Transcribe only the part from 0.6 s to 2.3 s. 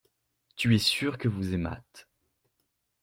es sûr que vous aimâtes.